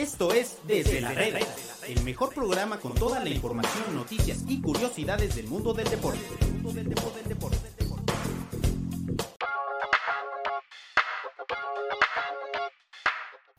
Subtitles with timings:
[0.00, 1.40] Esto es Desde la Reda,
[1.86, 6.20] el mejor programa con toda la información, noticias y curiosidades del mundo del deporte.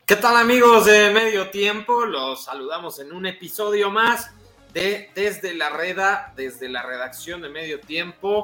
[0.04, 2.04] ¿Qué tal amigos de Medio Tiempo?
[2.06, 4.32] Los saludamos en un episodio más
[4.74, 8.42] de Desde la Reda, desde la redacción de Medio Tiempo.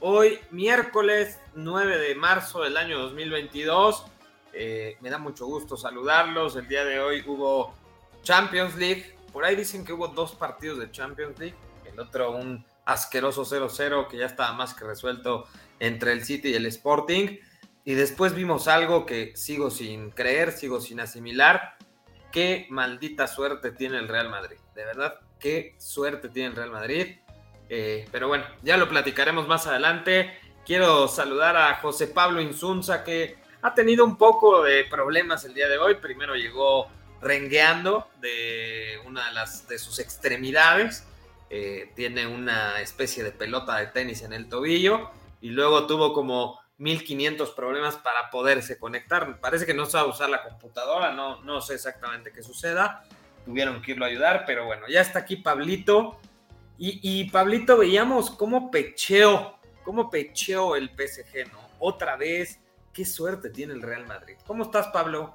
[0.00, 4.06] Hoy, miércoles 9 de marzo del año 2022.
[4.54, 6.56] Eh, me da mucho gusto saludarlos.
[6.56, 7.74] El día de hoy hubo
[8.22, 9.16] Champions League.
[9.32, 11.56] Por ahí dicen que hubo dos partidos de Champions League.
[11.84, 15.46] El otro un asqueroso 0-0 que ya estaba más que resuelto
[15.80, 17.38] entre el City y el Sporting.
[17.84, 21.76] Y después vimos algo que sigo sin creer, sigo sin asimilar.
[22.32, 24.56] Qué maldita suerte tiene el Real Madrid.
[24.74, 27.16] De verdad, qué suerte tiene el Real Madrid.
[27.68, 30.32] Eh, pero bueno, ya lo platicaremos más adelante.
[30.64, 35.68] Quiero saludar a José Pablo Insunza, que ha tenido un poco de problemas el día
[35.68, 35.94] de hoy.
[35.94, 36.86] Primero llegó
[37.22, 41.06] rengueando de una de, las, de sus extremidades.
[41.48, 45.10] Eh, tiene una especie de pelota de tenis en el tobillo.
[45.40, 49.40] Y luego tuvo como 1500 problemas para poderse conectar.
[49.40, 53.02] Parece que no sabe usar la computadora, no, no sé exactamente qué suceda.
[53.46, 56.20] Tuvieron que irlo a ayudar, pero bueno, ya está aquí Pablito.
[56.76, 61.64] Y, y Pablito, veíamos cómo pecheó, cómo pecheó el PSG, ¿no?
[61.78, 62.60] Otra vez,
[62.94, 64.36] qué suerte tiene el Real Madrid.
[64.46, 65.34] ¿Cómo estás, Pablo?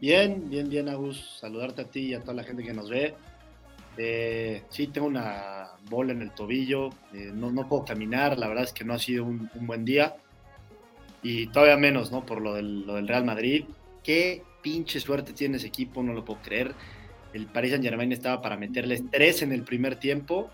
[0.00, 1.38] Bien, bien, bien, Agus.
[1.40, 3.14] Saludarte a ti y a toda la gente que nos ve.
[3.96, 8.64] Eh, sí, tengo una bola en el tobillo, eh, no, no, puedo caminar, la verdad
[8.64, 10.16] es que no ha sido un, buen día
[11.22, 12.24] y todavía menos, ¿no?
[12.24, 13.66] Por lo del, Real Madrid.
[14.02, 16.74] Qué pinche suerte tiene ese equipo, no lo puedo creer.
[17.34, 20.50] El Paris Saint Germain estaba para meterles tres en el primer tiempo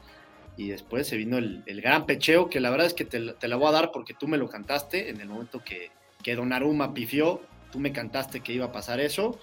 [0.56, 3.48] y después se vino el, el gran pecheo, que la verdad es que te, te,
[3.48, 5.91] la voy a dar porque tú me lo cantaste en el momento que,
[6.22, 9.38] que Donnarumma pifió, tú me cantaste que iba a pasar eso.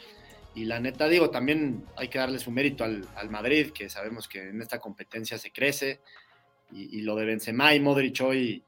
[0.53, 4.27] Y la neta, digo, también hay que darle su mérito al, al Madrid, que sabemos
[4.27, 5.99] que en esta competencia se crece.
[6.71, 8.63] Y, y lo de Benzema y Modric hoy,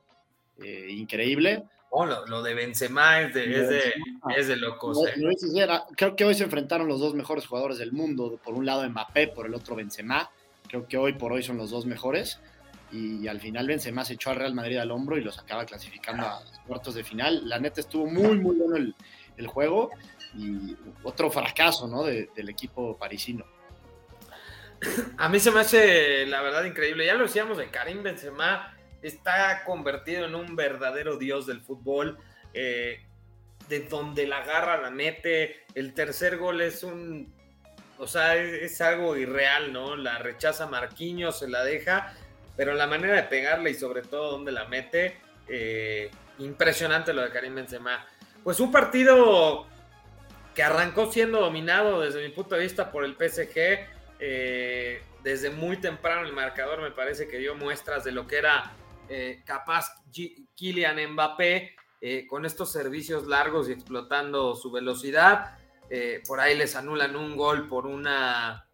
[0.62, 1.63] eh, increíble.
[1.90, 3.94] Oh, lo, lo, de Benzema es de, es de,
[4.35, 4.97] es de locos.
[5.07, 5.68] Eh.
[5.95, 8.39] Creo que hoy se enfrentaron los dos mejores jugadores del mundo.
[8.44, 10.29] Por un lado Mbappé, por el otro Benzema.
[10.68, 12.39] Creo que hoy por hoy son los dos mejores.
[12.92, 16.25] Y, al final Benzema se echó al Real Madrid al hombro y los acaba clasificando
[16.25, 17.48] a cuartos de final.
[17.48, 18.96] La neta estuvo muy, muy bueno el,
[19.38, 19.92] el juego.
[20.36, 22.03] Y otro fracaso ¿no?
[22.03, 23.46] De, del equipo parisino.
[25.18, 27.06] A mí se me hace, la verdad, increíble.
[27.06, 32.18] Ya lo decíamos de Karim Benzema está convertido en un verdadero dios del fútbol.
[32.54, 33.02] Eh,
[33.69, 35.66] de donde la agarra, la mete.
[35.75, 37.34] El tercer gol es un.
[37.98, 39.96] O sea, es, es, algo irreal, ¿no?
[39.96, 42.14] La rechaza Marquinhos, se la deja.
[42.57, 45.22] Pero la manera de pegarle y sobre todo donde la mete.
[45.47, 48.06] Eh, impresionante lo de Karim Benzema.
[48.44, 49.66] Pues un partido
[50.57, 53.85] que arrancó siendo dominado desde mi punto de vista por el PSG.
[54.19, 58.74] Eh, desde muy temprano el marcador me parece que dio muestras de lo que era
[59.07, 60.01] eh, capaz
[60.56, 65.59] Kylian Mbappé eh, con estos servicios largos y explotando su velocidad.
[66.28, 68.68] Por ahí les anulan un gol por una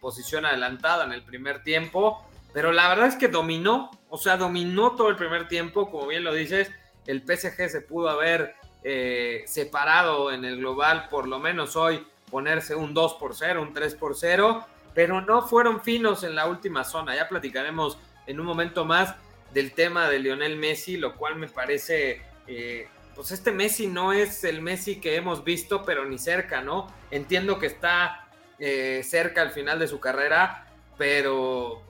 [0.00, 2.24] posición adelantada en el primer tiempo,
[2.54, 6.22] pero la verdad es que dominó, o sea, dominó todo el primer tiempo, como bien
[6.22, 6.70] lo dices,
[7.04, 8.54] el PSG se pudo haber
[8.84, 13.74] eh, separado en el global, por lo menos hoy, ponerse un 2 por 0, un
[13.74, 17.98] 3 por 0, pero no fueron finos en la última zona, ya platicaremos
[18.28, 19.16] en un momento más
[19.52, 22.86] del tema de Lionel Messi, lo cual me parece, eh,
[23.16, 26.86] pues este Messi no es el Messi que hemos visto, pero ni cerca, ¿no?
[27.10, 28.28] Entiendo que está
[28.60, 31.82] eh, cerca al final de su carrera, pero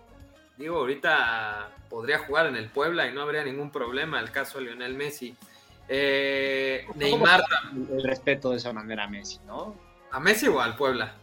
[0.56, 4.66] digo, ahorita podría jugar en el Puebla y no habría ningún problema el caso de
[4.66, 5.36] Lionel Messi.
[5.88, 7.42] Eh, Neymar.
[7.90, 9.76] El respeto de esa manera a Messi, ¿no?
[10.10, 11.14] ¿A Messi o al Puebla?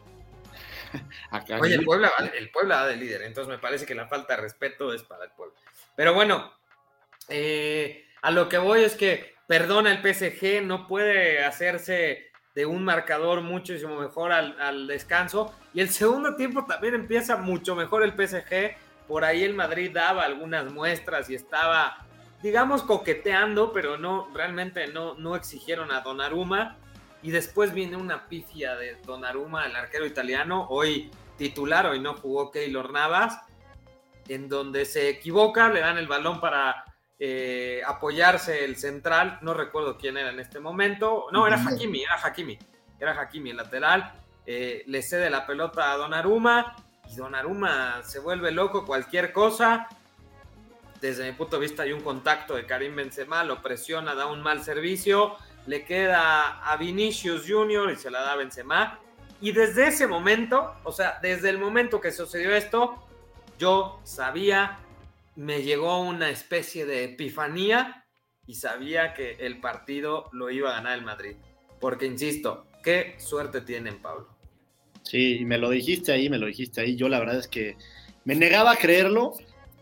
[1.59, 4.41] Oye, el Puebla, el Puebla va de líder, entonces me parece que la falta de
[4.41, 5.55] respeto es para el Puebla.
[5.95, 6.51] Pero bueno,
[7.29, 12.83] eh, a lo que voy es que perdona el PSG, no puede hacerse de un
[12.83, 15.55] marcador muchísimo mejor al, al, descanso.
[15.73, 18.75] Y el segundo tiempo también empieza mucho mejor el PSG.
[19.07, 22.05] Por ahí el Madrid daba algunas muestras y estaba,
[22.41, 26.77] digamos, coqueteando, pero no, realmente no, no exigieron a Donnarumma.
[27.23, 32.51] Y después viene una pifia de Donnarumma, el arquero italiano, hoy titular, hoy no jugó
[32.51, 33.39] Keylor Navas,
[34.27, 36.85] en donde se equivoca, le dan el balón para
[37.19, 42.15] eh, apoyarse el central, no recuerdo quién era en este momento, no, era Hakimi, era
[42.15, 42.57] Hakimi,
[42.99, 44.13] era Hakimi el lateral,
[44.45, 46.75] eh, le cede la pelota a Donnarumma
[47.11, 49.90] y Donnarumma se vuelve loco, cualquier cosa,
[51.02, 54.41] desde mi punto de vista hay un contacto de Karim Benzema, lo presiona, da un
[54.41, 55.35] mal servicio,
[55.67, 58.99] le queda a Vinicius Junior y se la da a Benzema
[59.41, 62.96] Y desde ese momento, o sea, desde el momento que sucedió esto,
[63.58, 64.79] yo sabía,
[65.35, 68.05] me llegó una especie de epifanía
[68.47, 71.35] y sabía que el partido lo iba a ganar el Madrid.
[71.79, 74.41] Porque, insisto, qué suerte tienen, Pablo.
[75.03, 76.95] Sí, me lo dijiste ahí, me lo dijiste ahí.
[76.95, 77.75] Yo la verdad es que
[78.25, 79.33] me negaba a creerlo.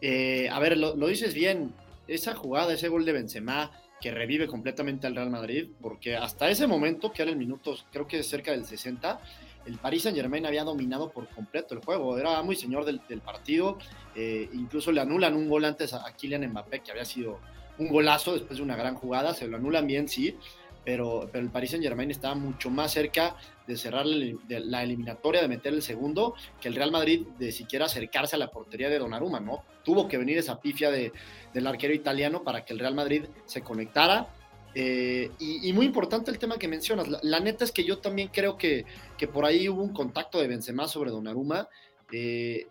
[0.01, 1.73] Eh, a ver, lo, lo, dices bien.
[2.07, 6.67] Esa jugada, ese gol de Benzema que revive completamente al Real Madrid, porque hasta ese
[6.67, 9.19] momento, que era el minuto, creo que cerca del 60,
[9.65, 13.77] el Paris Saint Germain había dominado por completo el juego, era muy señor del, partido,
[14.15, 17.39] eh, incluso le anulan un gol antes a, Kylian Mbappé, que había sido
[17.77, 20.35] un golazo después de una gran jugada, se lo anulan bien, sí,
[20.83, 23.35] pero, pero el Paris Saint Germain estaba mucho más cerca
[23.67, 28.35] de cerrar la eliminatoria, de meter el segundo, que el Real Madrid de siquiera acercarse
[28.35, 29.63] a la portería de Donnarumma, ¿no?
[29.83, 31.11] Tuvo que venir esa pifia de,
[31.53, 34.29] del arquero italiano para que el Real Madrid se conectara
[34.75, 37.07] eh, y, muy importante el tema que mencionas.
[37.23, 38.85] La, neta es que yo también creo que,
[39.17, 41.67] que, por ahí hubo un contacto de Benzema sobre Donnarumma.
[42.11, 42.67] Eh,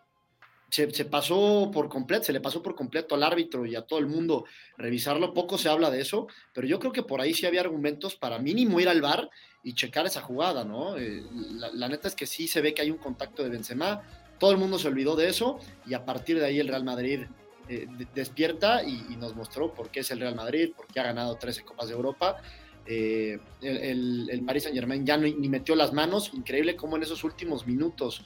[0.70, 4.06] se, pasó por completo, se le pasó por completo al árbitro y a todo el
[4.06, 4.44] mundo
[4.76, 5.32] revisarlo.
[5.32, 8.38] Poco se habla de eso, pero yo creo que por ahí sí había argumentos para
[8.38, 9.31] mínimo ir al bar
[9.62, 10.97] y checar esa jugada, ¿no?
[10.99, 11.23] Eh,
[11.75, 14.03] la, neta es que sí se ve que hay un contacto de Benzema.
[14.38, 17.20] Todo el mundo se olvidó de eso y a partir de ahí el Real Madrid
[17.69, 21.37] eh, despierta y, nos mostró por qué es el Real Madrid, por qué ha ganado
[21.37, 22.37] 13 Copas de Europa.
[22.87, 27.25] Eh, el, el, Paris Saint Germain ya ni, metió las manos, increíble cómo en esos
[27.25, 28.25] últimos minutos,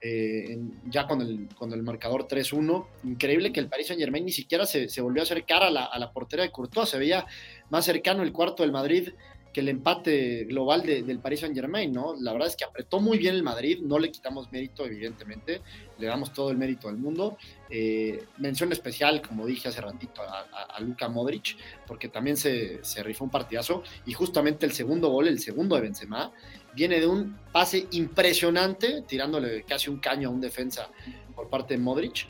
[0.00, 0.58] eh,
[0.88, 4.66] ya con el, con el marcador 3-1, increíble que el Paris Saint Germain ni siquiera
[4.66, 7.26] se, se volvió a acercar a la, a la portería de Courtois, se veía
[7.68, 9.10] más cercano el cuarto del Madrid
[9.52, 12.14] que el empate global del Paris Saint Germain, ¿no?
[12.20, 15.60] La verdad es que apretó muy bien el Madrid, no le quitamos mérito, evidentemente,
[15.98, 17.36] le damos todo el mérito al mundo.
[17.68, 21.56] Eh, mención especial, como dije hace ratito, a, Luka Modric,
[21.86, 25.82] porque también se, se, rifó un partidazo, y justamente el segundo gol, el segundo de
[25.82, 26.32] Benzema,
[26.74, 30.88] viene de un pase impresionante, tirándole casi un caño a un defensa
[31.34, 32.26] por parte de Modric.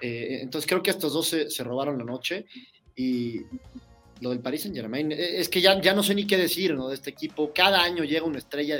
[0.00, 2.46] Eh, entonces creo que estos dos se, se robaron la noche
[2.94, 3.42] y
[4.20, 6.74] lo del Paris Saint Germain, eh, es que ya, ya no sé ni qué decir
[6.74, 6.88] ¿no?
[6.88, 7.52] de este equipo.
[7.54, 8.78] Cada año llega una estrella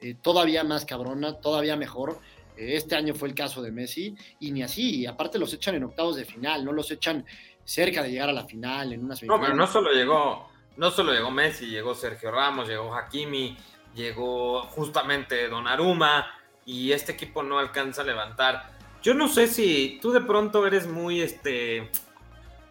[0.00, 2.18] eh, todavía más cabrona, todavía mejor.
[2.56, 5.84] Eh, este año fue el caso de Messi, y ni así, aparte los echan en
[5.84, 7.24] octavos de final, no los echan
[7.64, 11.12] cerca de llegar a la final, en una No, pero no solo llegó, no solo
[11.12, 13.56] llegó Messi, llegó Sergio Ramos, llegó Hakimi,
[13.94, 16.26] llegó justamente Donnarumma,
[16.64, 18.70] y este equipo no alcanza a levantar.
[19.02, 21.90] Yo no sé si tú de pronto eres muy este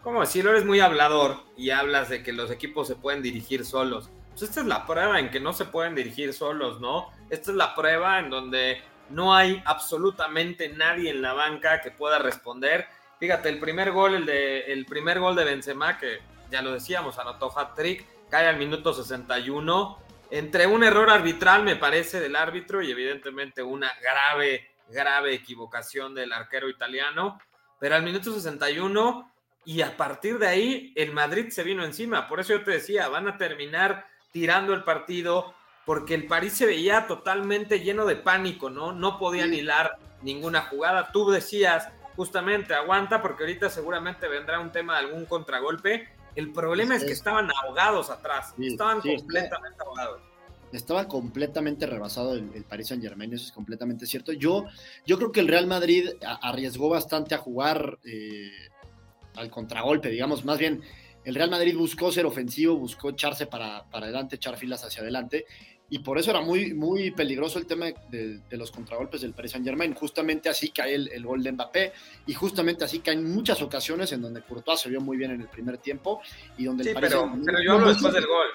[0.02, 0.52] ¿cómo decirlo?
[0.52, 4.10] Eres muy hablador y hablas de que los equipos se pueden dirigir solos.
[4.30, 7.10] Pues esta es la prueba en que no se pueden dirigir solos, ¿no?
[7.30, 12.18] Esta es la prueba en donde no hay absolutamente nadie en la banca que pueda
[12.18, 12.88] responder.
[13.20, 16.20] Fíjate, el primer gol, el, de, el primer gol de Benzema, que
[16.50, 20.00] ya lo decíamos, anotó hat-trick, cae al minuto 61.
[20.32, 26.32] Entre un error arbitral, me parece, del árbitro y evidentemente una grave, grave equivocación del
[26.32, 27.38] arquero italiano.
[27.80, 29.30] Pero al minuto 61
[29.66, 32.30] y a partir de ahí el Madrid se vino encima.
[32.30, 35.54] Por eso yo te decía, van a terminar tirando el partido
[35.86, 38.94] porque el París se veía totalmente lleno de pánico, ¿no?
[38.94, 41.12] No podían hilar ninguna jugada.
[41.12, 46.08] Tú decías justamente, aguanta porque ahorita seguramente vendrá un tema de algún contragolpe.
[46.36, 50.22] El problema es que estaban ahogados atrás, estaban completamente ahogados.
[50.72, 54.32] Estaba completamente rebasado el, el, Paris Saint Germain, eso es completamente cierto.
[54.32, 54.66] Yo,
[55.06, 56.10] yo creo que el Real Madrid
[56.42, 58.52] arriesgó bastante a jugar eh,
[59.36, 60.82] al contragolpe, digamos, más bien
[61.24, 65.46] el Real Madrid buscó ser ofensivo, buscó echarse para, para adelante, echar filas hacia adelante,
[65.92, 69.68] y por eso era muy, muy peligroso el tema de, los contragolpes del Paris Saint
[69.68, 69.94] Germain.
[69.94, 71.92] Justamente así cae el, gol de Mbappé,
[72.28, 75.50] y justamente así caen muchas ocasiones en donde Courtois se vio muy bien en el
[75.50, 76.22] primer tiempo,
[76.58, 78.48] y donde el Paris pero, pero yo hablo después del gol.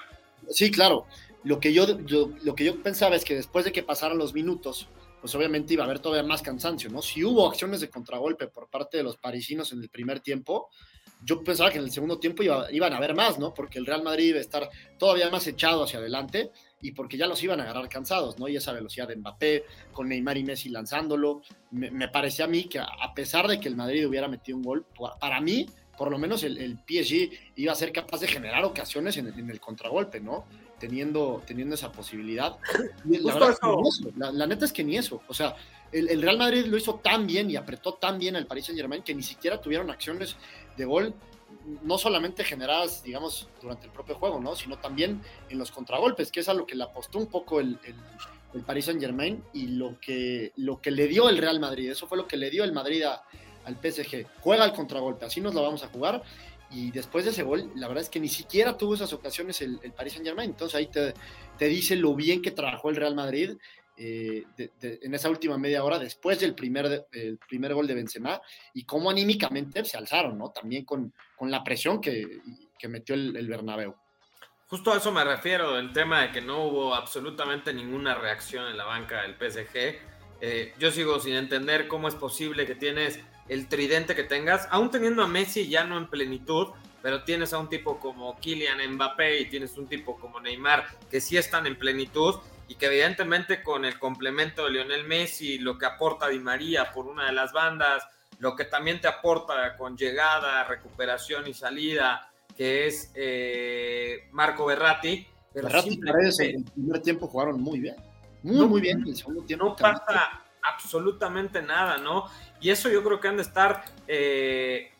[0.49, 1.05] Sí, claro.
[1.43, 1.85] Lo que yo,
[2.41, 4.89] lo que yo pensaba es que después de que pasaran los minutos,
[5.21, 7.03] pues obviamente iba a haber todavía más cansancio, ¿no?
[7.03, 10.69] Si hubo acciones de contragolpe por parte de los parisinos en el primer tiempo,
[11.23, 13.53] yo pensaba que en el segundo tiempo iban a haber más, ¿no?
[13.53, 17.27] Porque el Real Madrid iba a estar todavía más echado hacia adelante y porque ya
[17.27, 18.47] los iban a agarrar cansados, ¿no?
[18.47, 21.41] Y esa velocidad de Mbappé, con Neymar y Messi lanzándolo,
[21.71, 24.85] me, parecía a mí que a pesar de que el Madrid hubiera metido un gol,
[25.19, 25.67] para mí,
[25.97, 29.59] por lo menos el, PSG iba a ser capaz de generar ocasiones en, en el
[29.59, 30.45] contragolpe, ¿no?
[30.79, 32.57] teniendo, teniendo esa posibilidad.
[34.15, 35.21] La, neta es que ni eso.
[35.27, 35.55] O sea,
[35.91, 39.03] el, Real Madrid lo hizo tan bien y apretó tan bien al Paris Saint Germain
[39.03, 40.35] que ni siquiera tuvieron acciones
[40.75, 41.13] de gol,
[41.83, 44.55] no solamente generadas, digamos, durante el propio juego, ¿no?
[44.55, 47.77] Sino también en los contragolpes, que es a lo que le apostó un poco el,
[47.83, 51.91] el, Paris Saint Germain y lo que, lo que le dio el Real Madrid.
[51.91, 54.25] Eso fue lo que le dio el Madrid al PSG.
[54.41, 56.23] Juega el contragolpe, así nos lo vamos a jugar
[56.69, 59.79] y después de ese gol, la verdad es que ni siquiera tuvo esas ocasiones el,
[59.83, 60.49] el Paris Saint Germain.
[60.49, 61.13] Entonces ahí te,
[61.57, 63.57] te, dice lo bien que trabajó el Real Madrid
[63.97, 64.45] eh,
[64.81, 68.39] en esa última media hora después del primer, el primer gol de Benzema
[68.73, 70.51] y cómo anímicamente se alzaron, ¿no?
[70.51, 72.41] También con, con la presión que,
[72.77, 73.95] que metió el, el, Bernabéu.
[74.67, 78.77] Justo a eso me refiero, el tema de que no hubo absolutamente ninguna reacción en
[78.77, 79.99] la banca del PSG.
[80.41, 84.91] Eh, yo sigo sin entender cómo es posible que tienes el tridente que tengas, aún
[84.91, 86.67] teniendo a Messi ya no en plenitud,
[87.01, 91.21] pero tienes a un tipo como Kylian Mbappé y tienes un tipo como Neymar que
[91.21, 92.35] sí están en plenitud
[92.67, 97.07] y que evidentemente con el complemento de Lionel Messi, lo que aporta Di María por
[97.07, 98.03] una de las bandas,
[98.39, 105.25] lo que también te aporta con llegada, recuperación y salida, que es eh, Marco Berratti.
[105.53, 105.99] Pero Berratti
[106.39, 107.95] en el primer tiempo jugaron muy bien,
[108.43, 109.03] muy, muy bien.
[109.57, 112.25] no pasa absolutamente nada, ¿no?
[112.59, 114.91] Y eso yo creo que han de estar eh,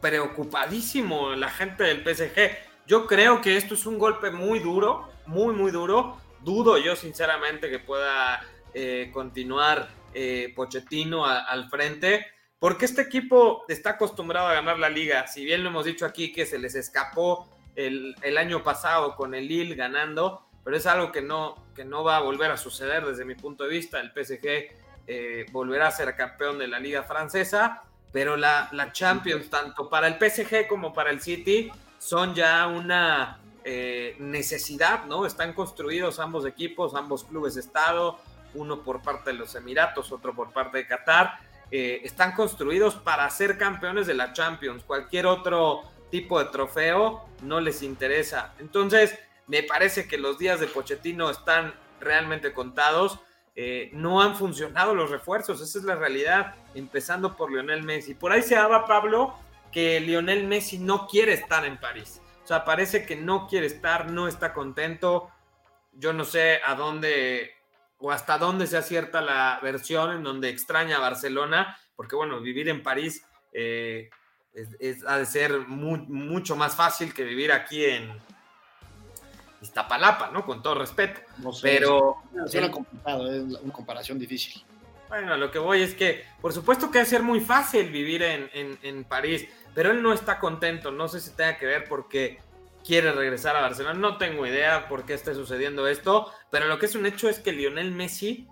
[0.00, 2.50] preocupadísimo la gente del PSG.
[2.86, 7.70] Yo creo que esto es un golpe muy duro, muy, muy duro dudo yo sinceramente
[7.70, 12.26] que pueda eh, continuar eh, Pochettino al frente,
[12.58, 15.26] porque este equipo está acostumbrado a ganar la liga.
[15.26, 19.48] Si bien lo hemos dicho aquí que se les escapó el, año pasado con el
[19.48, 23.24] Lille ganando, pero es algo que no, que no va a volver a suceder desde
[23.24, 24.00] mi punto de vista.
[24.00, 24.46] El PSG
[25.06, 27.82] eh, volverá a ser campeón de la liga francesa,
[28.12, 33.40] pero la, la Champions, tanto para el PSG como para el City, son ya una
[33.64, 35.26] eh, necesidad, ¿no?
[35.26, 38.18] Están construidos ambos equipos, ambos clubes de Estado,
[38.54, 41.38] uno por parte de los Emiratos, otro por parte de Qatar.
[41.70, 44.84] Eh, están construidos para ser campeones de la Champions.
[44.84, 48.54] Cualquier otro tipo de trofeo no les interesa.
[48.58, 53.18] Entonces, me parece que los días de Pochettino están realmente contados.
[53.56, 58.14] Eh, no han funcionado los refuerzos, esa es la realidad, empezando por Lionel Messi.
[58.14, 59.34] Por ahí se habla, Pablo,
[59.70, 62.20] que Lionel Messi no quiere estar en París.
[62.44, 65.30] O sea, parece que no quiere estar, no está contento.
[65.94, 67.52] Yo no sé a dónde
[67.98, 72.68] o hasta dónde se acierta la versión en donde extraña a Barcelona, porque bueno, vivir
[72.68, 73.24] en París
[73.54, 74.10] eh,
[74.78, 78.12] es, ha de ser mucho más fácil que vivir aquí en
[79.62, 80.44] Iztapalapa, ¿no?
[80.44, 81.22] Con todo respeto.
[81.38, 82.16] No sé, Pero.
[82.46, 84.62] Es complicado, es una comparación difícil.
[85.08, 88.22] Bueno, lo que voy es que, por supuesto que va a ser muy fácil vivir
[88.22, 90.90] en, en París pero él no está contento.
[90.90, 92.38] No sé si tenga que ver porque
[92.84, 93.98] quiere regresar a Barcelona.
[93.98, 97.40] No tengo idea por qué está sucediendo esto, pero lo que es un hecho es
[97.40, 98.46] que Lionel Messi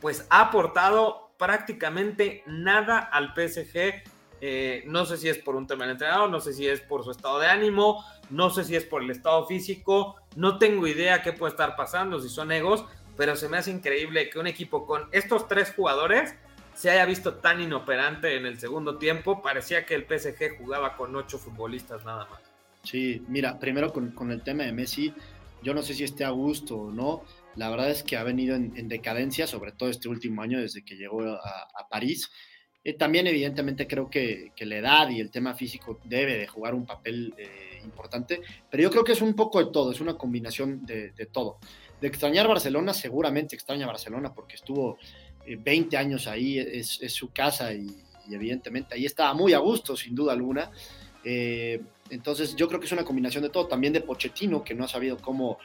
[0.00, 4.02] pues ha aportado prácticamente nada al PSG.
[4.42, 7.02] Eh, no sé si es por un tema del entrenador, no sé si es por
[7.04, 11.22] su estado de ánimo, no sé si es por el estado físico, no tengo idea
[11.22, 12.84] qué puede estar pasando, si son egos,
[13.16, 16.34] pero se me hace increíble que un equipo con estos tres jugadores
[16.76, 19.40] se haya visto tan inoperante en el segundo tiempo.
[19.42, 22.40] Parecía que el PSG jugaba con ocho futbolistas nada más.
[22.84, 25.12] Sí, mira, primero con, el tema de Messi,
[25.62, 27.24] yo no sé si esté a gusto o no.
[27.56, 30.96] La verdad es que ha venido en, decadencia, sobre todo este último año desde que
[30.96, 32.30] llegó a, París.
[32.84, 36.84] Eh, también evidentemente creo que, la edad y el tema físico debe de jugar un
[36.84, 40.84] papel eh, importante, pero yo creo que es un poco de todo, es una combinación
[40.84, 41.58] de, de todo.
[42.00, 44.98] De extrañar Barcelona, seguramente extraña Barcelona porque estuvo
[45.58, 47.86] 20 eh, años ahí, es, su casa y,
[48.30, 50.70] evidentemente ahí estaba muy a gusto, sin duda alguna.
[51.22, 54.84] Eh, entonces yo creo que es una combinación de todo, también de Pochettino, que no
[54.84, 55.58] ha sabido cómo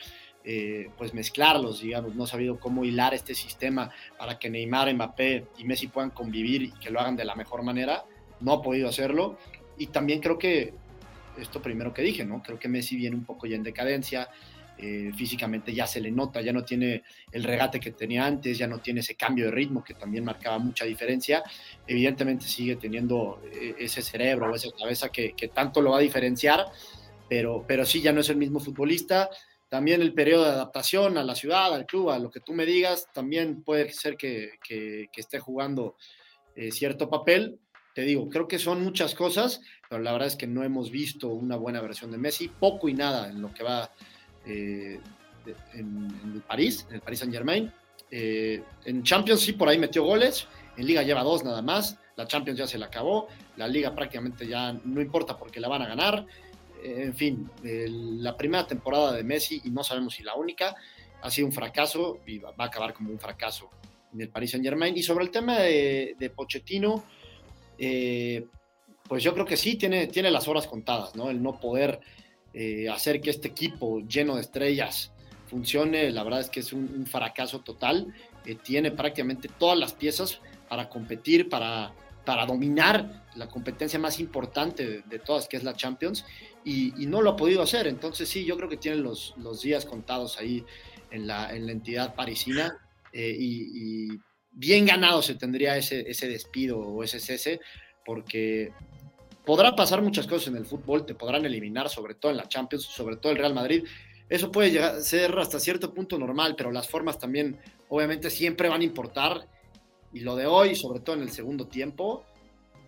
[0.43, 5.45] eh, pues mezclarlos, digamos, no ha sabido cómo hilar este sistema para que Neymar, Mbappé
[5.59, 8.03] y Messi puedan convivir y que lo hagan de la mejor manera,
[8.39, 9.37] no ha podido hacerlo.
[9.77, 10.73] Y también creo que,
[11.37, 12.41] esto primero que dije, ¿no?
[12.41, 14.29] Creo que Messi viene un poco ya en decadencia,
[14.81, 18.65] eh, físicamente ya se le nota, ya no tiene el regate que tenía antes, ya
[18.65, 21.43] no tiene ese cambio de ritmo que también marcaba mucha diferencia.
[21.85, 26.65] Evidentemente sigue teniendo eh, ese cerebro o esa cabeza que, tanto lo va a diferenciar,
[27.29, 29.29] pero, pero sí, ya no es el mismo futbolista.
[29.69, 32.65] También el periodo de adaptación a la ciudad, al club, a lo que tú me
[32.65, 34.53] digas, también puede ser que,
[35.15, 35.95] esté jugando
[36.55, 37.59] eh, cierto papel,
[37.93, 41.27] te digo, creo que son muchas cosas, pero la verdad es que no hemos visto
[41.27, 43.91] una buena versión de Messi, poco y nada en lo que va
[44.45, 44.99] eh,
[45.73, 47.71] en, el París, en el Paris Saint Germain.
[48.09, 52.27] Eh, en Champions sí por ahí metió goles, en Liga lleva dos nada más, la
[52.27, 55.87] Champions ya se la acabó, la Liga prácticamente ya no importa porque la van a
[55.87, 56.25] ganar.
[56.83, 60.75] Eh, en fin, la primera temporada de Messi, y no sabemos si la única,
[61.21, 63.69] ha sido un fracaso y va, a acabar como un fracaso
[64.13, 64.97] en el Paris Saint Germain.
[64.97, 67.03] Y sobre el tema de, Pochettino,
[67.77, 71.29] pues yo creo que sí tiene, tiene las horas contadas, ¿no?
[71.29, 72.01] El no poder
[72.53, 75.11] eh, hacer que este equipo lleno de estrellas
[75.47, 78.13] funcione, la verdad es que es un, fracaso total.
[78.45, 81.93] Eh, tiene prácticamente todas las piezas para competir, para,
[82.25, 86.25] para dominar la competencia más importante de, todas, que es la Champions,
[86.63, 87.87] y, no lo ha podido hacer.
[87.87, 90.63] Entonces sí, yo creo que tiene los, los días contados ahí
[91.11, 92.77] en la, en la entidad parisina.
[93.13, 94.09] eh, y,
[94.53, 97.61] bien ganado se tendría ese, ese despido o ese cese,
[98.05, 98.73] porque
[99.45, 102.83] podrá pasar muchas cosas en el fútbol, te podrán eliminar, sobre todo en la Champions,
[102.83, 103.85] sobre todo el Real Madrid.
[104.29, 108.69] Eso puede llegar a ser hasta cierto punto normal, pero las formas también, obviamente, siempre
[108.69, 109.47] van a importar.
[110.13, 112.25] Y lo de hoy, sobre todo en el segundo tiempo,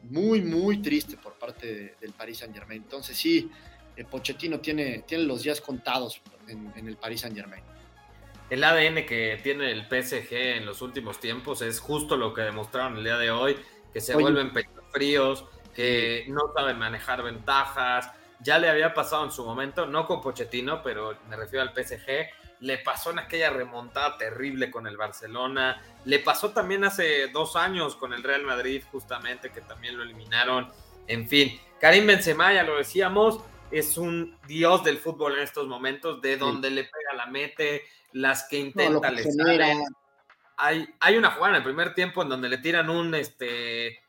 [0.04, 2.82] muy, muy triste por parte del Paris Saint Germain.
[2.82, 3.50] Entonces, sí,
[3.96, 7.64] eh, Pochettino tiene, tiene los días contados en, el Paris Saint Germain.
[8.50, 12.98] El ADN que tiene el PSG en los últimos tiempos es justo lo que demostraron
[12.98, 13.56] el día de hoy,
[13.92, 14.52] que se vuelven
[14.92, 18.12] fríos, que no saben manejar ventajas.
[18.40, 22.30] Ya le había pasado en su momento, no con Pochettino, pero me refiero al PSG.
[22.60, 25.82] Le pasó en aquella remontada terrible con el Barcelona.
[26.06, 30.72] Le pasó también hace dos años con el Real Madrid, justamente, que también lo eliminaron.
[31.08, 33.40] En fin, Karim Benzema, ya lo decíamos,
[33.72, 38.48] es un dios del fútbol en estos momentos, de donde le pega la mete, las
[38.48, 39.84] que intenta le salen.
[40.56, 44.03] Hay, hay una jugada en el primer tiempo en donde le tiran un, este,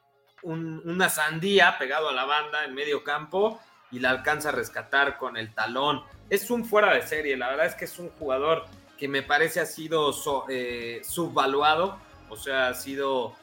[0.44, 3.60] una sandía pegado a la banda en medio campo
[3.90, 6.02] y la alcanza a rescatar con el talón.
[6.30, 8.64] Es un fuera de serie, la verdad es que es un jugador
[8.98, 10.12] que me parece ha sido
[10.48, 11.98] eh, subvaluado,
[12.28, 13.34] o sea, ha sido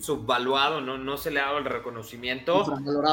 [0.00, 0.98] subvaluado, ¿no?
[0.98, 2.64] no se le ha dado el reconocimiento,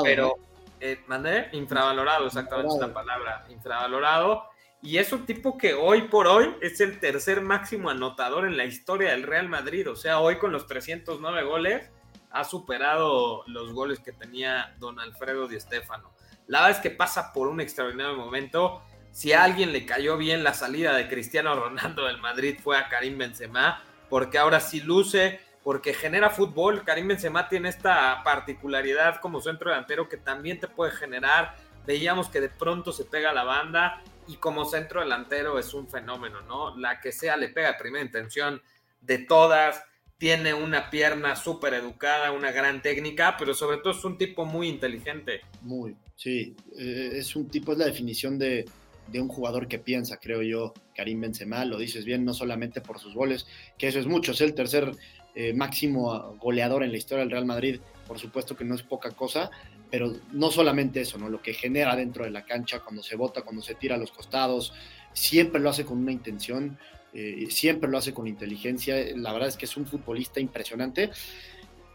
[0.03, 0.35] pero
[0.79, 4.43] eh, mandé infravalorado, exactamente es la palabra, infravalorado.
[4.81, 8.63] Y es un tipo que hoy por hoy es el tercer máximo anotador en la
[8.63, 9.89] historia del Real Madrid.
[9.89, 11.89] O sea, hoy con los 309 goles
[12.31, 16.11] ha superado los goles que tenía don Alfredo Di Stéfano.
[16.47, 18.81] La verdad es que pasa por un extraordinario momento.
[19.11, 22.89] Si a alguien le cayó bien la salida de Cristiano Ronaldo del Madrid fue a
[22.89, 26.83] Karim Benzema, porque ahora sí luce, porque genera fútbol.
[26.83, 31.55] Karim Benzema tiene esta particularidad como centro delantero que también te puede generar.
[31.85, 36.41] Veíamos que de pronto se pega la banda y como centro delantero es un fenómeno,
[36.41, 36.77] ¿no?
[36.77, 38.61] La que sea le pega primera intención
[39.01, 39.83] de todas,
[40.19, 44.67] tiene una pierna súper educada, una gran técnica, pero sobre todo es un tipo muy
[44.67, 45.41] inteligente.
[45.61, 48.65] Muy, sí, eh, es un tipo, es la definición de,
[49.07, 52.99] de, un jugador que piensa, creo yo, Karim Benzema, lo dices bien, no solamente por
[52.99, 54.91] sus goles, que eso es mucho, es el tercer
[55.35, 59.11] eh, máximo goleador en la historia del Real Madrid, por supuesto que no es poca
[59.11, 59.49] cosa,
[59.89, 61.29] pero no solamente eso, ¿no?
[61.29, 64.11] Lo que genera dentro de la cancha, cuando se bota, cuando se tira a los
[64.11, 64.73] costados,
[65.13, 66.77] siempre lo hace con una intención,
[67.13, 71.09] eh, siempre lo hace con inteligencia, la verdad es que es un futbolista impresionante,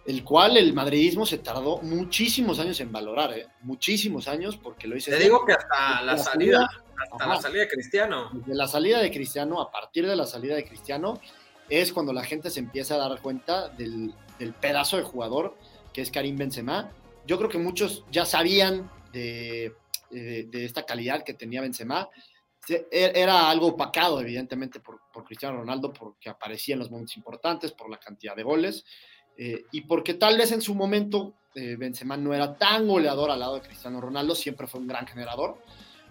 [0.07, 3.47] el cual el madridismo se tardó muchísimos años en valorar, ¿eh?
[3.63, 5.11] muchísimos años, porque lo hice...
[5.13, 6.69] Te digo que hasta la, salida,
[7.11, 8.31] hasta la salida de Cristiano.
[8.45, 11.21] De la salida de Cristiano, a partir de la salida de Cristiano,
[11.71, 14.13] es cuando la gente se empieza a dar cuenta del,
[14.61, 15.57] pedazo de jugador
[15.93, 16.91] que es Karim Benzema.
[17.25, 19.73] Yo creo que muchos ya sabían de,
[20.11, 22.11] de esta calidad que tenía Benzema,
[22.91, 27.99] era algo opacado, evidentemente, por, Cristiano Ronaldo, porque aparecía en los momentos importantes, por la
[27.99, 28.85] cantidad de goles,
[29.37, 33.41] eh, y porque tal vez en su momento eh, Benzema no era tan goleador al
[33.41, 35.59] lado de Cristiano Ronaldo, siempre fue un gran generador,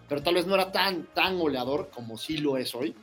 [0.08, 2.96] pero tal vez no era tan, tan goleador como sí lo es hoy,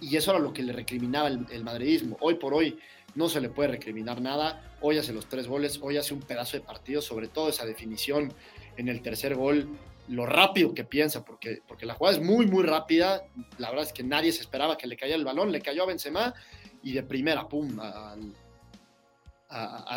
[0.00, 2.16] y, eso era lo que le recriminaba el, madridismo.
[2.20, 2.78] Hoy por hoy
[3.14, 6.56] no se le puede recriminar nada, hoy hace los tres goles, hoy hace un pedazo
[6.56, 8.32] de partido, sobre todo esa definición
[8.76, 9.68] en el tercer gol
[10.08, 13.22] lo rápido que piensa, porque, porque la jugada es muy, muy rápida.
[13.58, 15.86] La verdad es que nadie se esperaba que le cayera el balón, le cayó a
[15.86, 16.34] Benzema
[16.82, 18.16] y de primera, pum, a,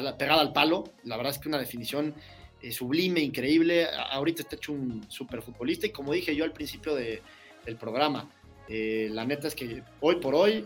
[0.01, 0.83] la pegada al palo.
[1.03, 2.13] La verdad es que una definición
[2.61, 3.87] eh, sublime, increíble.
[4.11, 7.21] Ahorita está hecho un super futbolista y como dije yo al principio de,
[7.65, 8.29] del programa,
[8.67, 10.65] eh, la neta es que hoy por hoy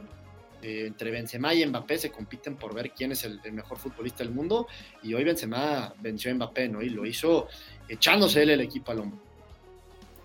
[0.62, 4.34] eh, entre Benzema y Mbappé se compiten por ver quién es el, mejor futbolista del
[4.34, 4.68] mundo
[5.04, 6.82] y hoy Benzema venció a Mbappé, ¿no?
[6.82, 7.48] Y lo hizo
[7.88, 9.29] echándose él el equipo al hombro.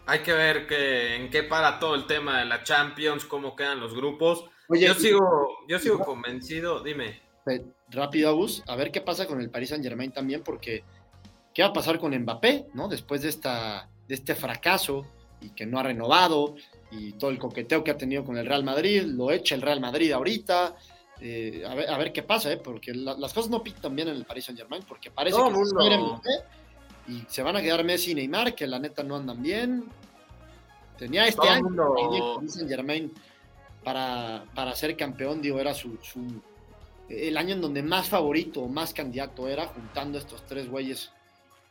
[0.07, 3.81] Hay que ver que, en qué para todo el tema de la Champions, cómo quedan
[3.81, 4.45] los grupos.
[4.69, 7.23] yo sigo, yo sigo convencido, dime.
[7.89, 10.85] Rápido, Agus, a ver qué pasa con el Paris Saint Germain también, porque
[11.55, 12.89] ¿qué va a pasar con Mbappé, ¿no?
[12.89, 15.07] Después de, esta, de este fracaso
[15.41, 16.55] y que no ha renovado
[16.91, 19.81] y todo el coqueteo que ha tenido con el Real Madrid, lo echa el Real
[19.81, 20.77] Madrid ahorita.
[21.21, 22.57] Eh, a, ver, qué pasa, ¿eh?
[22.57, 26.21] porque las cosas no pintan bien en el Paris Saint Germain, porque parece que mundo
[27.07, 29.85] y se van a quedar Messi y Neymar, que la neta no andan bien.
[30.99, 31.69] Tenía este año
[32.47, 33.13] Saint Germain
[33.83, 35.99] para, para ser campeón, digo, era su,
[37.09, 41.13] el año en donde más favorito, más candidato era, juntando estos tres güeyes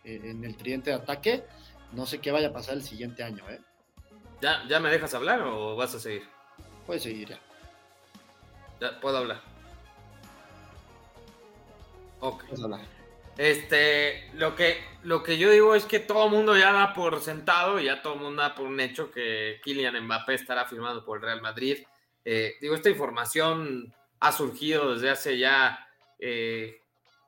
[0.04, 1.44] eh, en el tridente de ataque.
[1.94, 3.60] No sé qué vaya a pasar el siguiente año, ¿eh?
[4.42, 6.24] ¿Ya, ¿Ya me dejas hablar o vas a seguir?
[6.86, 7.40] Puedes seguir ya.
[8.82, 9.42] Ya, puedo hablar.
[12.20, 12.44] Ok.
[12.46, 12.82] Puedes hablar.
[13.38, 17.20] Este, lo que, lo que yo digo es que todo el mundo ya da por
[17.22, 21.18] sentado, ya todo el mundo da por un hecho que Kylian Mbappé estará firmado por
[21.18, 21.80] el Real Madrid.
[22.26, 25.88] Eh, digo, esta información ha surgido desde hace ya
[26.20, 26.82] eh,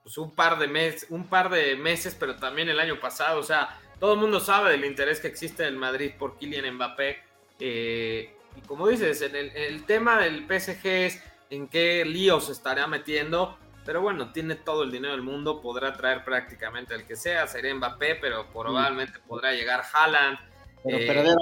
[0.04, 3.40] pues un, par de meses, un par de meses, pero también el año pasado.
[3.40, 6.76] O sea, todo el mundo sabe del interés que existe en el Madrid por Kylian
[6.76, 7.18] Mbappé.
[7.60, 12.88] Eh, y como dices, en el, tema del PSG es en qué lío se estará
[12.88, 13.58] metiendo.
[13.86, 17.74] Pero bueno, tiene todo el dinero del mundo, podrá traer prácticamente el que sea, sería
[17.76, 20.40] Mbappé, pero probablemente podrá llegar Haaland.
[20.84, 21.36] Pero eh, perder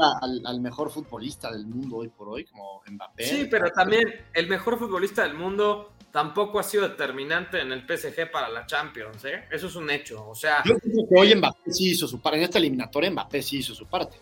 [0.45, 3.25] al, mejor futbolista del mundo hoy por hoy, como Mbappé.
[3.25, 8.29] Sí, pero también el mejor futbolista del mundo tampoco ha sido determinante en el PSG
[8.29, 9.45] para la Champions, ¿eh?
[9.49, 10.27] Eso es un hecho.
[10.27, 10.63] O sea.
[10.65, 12.39] Yo creo que hoy Mbappé sí hizo su parte.
[12.39, 14.17] En esta eliminatoria Mbappé sí hizo su parte.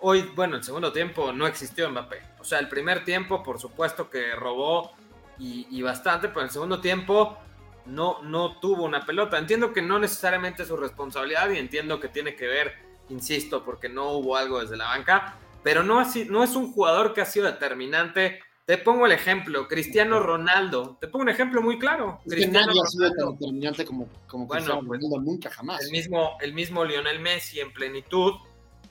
[0.00, 2.20] Hoy, bueno, el segundo tiempo no existió Mbappé.
[2.40, 4.92] O sea, el primer tiempo, por supuesto que robó
[5.38, 7.38] y, y bastante, pero el segundo tiempo
[7.86, 9.38] no, no tuvo una pelota.
[9.38, 12.74] Entiendo que no necesariamente es su responsabilidad y entiendo que tiene que ver
[13.08, 17.12] insisto, porque no hubo algo desde la banca, pero no, así, no es un jugador
[17.12, 18.40] que ha sido determinante.
[18.64, 20.96] Te pongo el ejemplo, Cristiano Ronaldo.
[21.00, 22.20] Te pongo un ejemplo muy claro.
[22.26, 25.84] Cristiano ha sido determinante como, como Cristiano pues, Ronaldo, nunca jamás.
[25.84, 28.34] El mismo, el mismo Lionel Messi en plenitud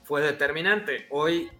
[0.04, 1.06] fue determinante.
[1.10, 1.50] Hoy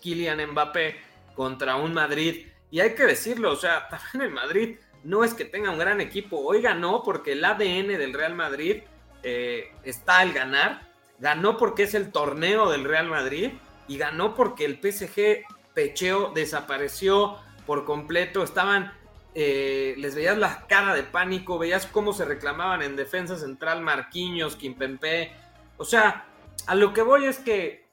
[0.00, 0.96] Kylian Mbappé
[1.34, 5.44] contra un Madrid, y hay que decirlo, o sea, también el Madrid no es que
[5.44, 8.82] tenga un gran equipo, hoy ganó porque el ADN del Real Madrid
[9.22, 10.88] eh, está al ganar,
[11.18, 13.52] ganó porque es el torneo del Real Madrid
[13.88, 17.36] y ganó porque el PSG pecheo desapareció
[17.66, 18.92] por completo, estaban,
[19.34, 24.56] eh, les veías la cara de pánico, veías cómo se reclamaban en defensa central Marquinhos,
[24.56, 25.32] Kimpempe,
[25.76, 26.26] o sea,
[26.66, 27.84] a lo que voy es que,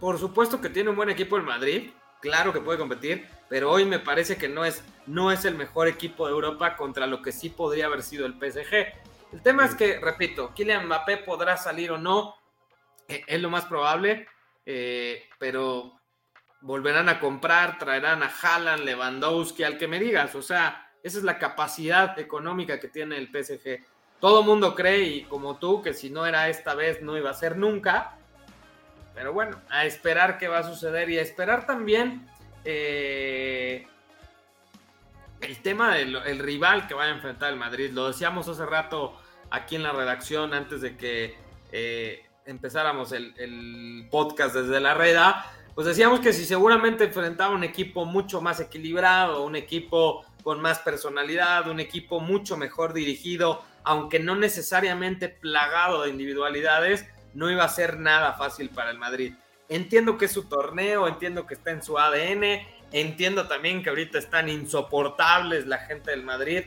[0.00, 3.84] por supuesto que tiene un buen equipo el Madrid, claro que puede competir, pero hoy
[3.84, 7.32] me parece que no es, no es el mejor equipo de Europa contra lo que
[7.32, 8.74] sí podría haber sido el PSG.
[9.32, 12.36] El tema es que, repito, Kylian Mbappé podrá salir o no,
[13.08, 14.26] eh, es lo más probable,
[14.64, 16.00] eh, pero
[16.60, 21.24] volverán a comprar, traerán a Haaland, Lewandowski, al que me digas, o sea, esa es
[21.24, 23.84] la capacidad económica que tiene el PSG.
[24.18, 27.34] Todo mundo cree, y como tú, que si no era esta vez, no iba a
[27.34, 28.16] ser nunca.
[29.14, 32.26] Pero bueno, a esperar qué va a suceder y a esperar también
[32.66, 33.86] eh,
[35.40, 37.90] el tema del rival que va a enfrentar el Madrid.
[37.92, 39.16] Lo decíamos hace rato
[39.50, 41.36] aquí en la redacción antes de que
[42.46, 48.40] empezáramos el, podcast desde la reda, pues decíamos que si seguramente enfrentaba un equipo mucho
[48.40, 55.28] más equilibrado, un equipo con más personalidad, un equipo mucho mejor dirigido, aunque no necesariamente
[55.28, 59.34] plagado de individualidades, no iba a ser nada fácil para el Madrid.
[59.68, 64.18] Entiendo que es su torneo, entiendo que está en su ADN, entiendo también que ahorita
[64.18, 66.64] están insoportables la gente del Madrid,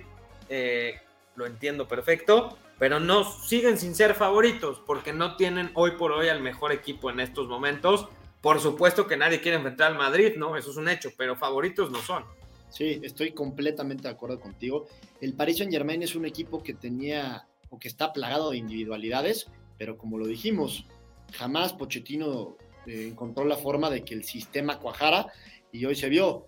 [0.49, 0.99] eh,
[1.35, 6.29] lo entiendo perfecto, pero no siguen sin ser favoritos porque no tienen hoy por hoy
[6.29, 8.07] al mejor equipo en estos momentos.
[8.41, 10.55] Por supuesto que nadie quiere enfrentar al Madrid, ¿no?
[10.55, 12.23] Eso es un hecho, pero favoritos no son.
[12.69, 14.87] Sí, estoy completamente de acuerdo contigo.
[15.21, 19.97] El Paris Saint-Germain es un equipo que tenía o que está plagado de individualidades, pero
[19.97, 20.85] como lo dijimos,
[21.33, 22.57] jamás Pochettino
[22.89, 25.27] eh, encontró la forma de que el sistema cuajara
[25.71, 26.45] y hoy se vio.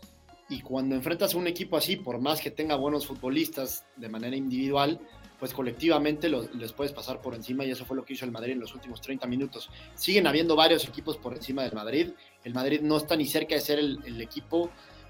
[0.49, 4.35] Y cuando enfrentas a un equipo así, por más que tenga buenos futbolistas de manera
[4.35, 4.99] individual,
[5.39, 8.53] pues colectivamente les puedes pasar por encima y eso fue lo que hizo el Madrid
[8.53, 9.69] en los últimos 30 minutos.
[9.95, 12.11] Siguen habiendo varios equipos por encima del Madrid.
[12.43, 14.69] El Madrid no está ni cerca de ser el, equipo